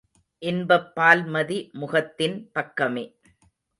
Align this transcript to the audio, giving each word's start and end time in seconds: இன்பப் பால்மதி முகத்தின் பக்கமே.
இன்பப் 0.41 0.87
பால்மதி 0.95 1.59
முகத்தின் 1.73 2.49
பக்கமே. 2.51 3.05